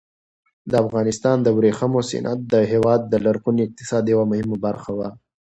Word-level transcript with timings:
د 0.69 0.71
افغانستان 0.83 1.37
د 1.41 1.47
ورېښمو 1.57 1.99
صنعت 2.09 2.39
د 2.53 2.55
هېواد 2.71 3.01
د 3.07 3.13
لرغوني 3.25 3.61
اقتصاد 3.65 4.03
یوه 4.13 4.25
مهمه 4.31 4.57
برخه 4.65 4.91
وه. 4.97 5.09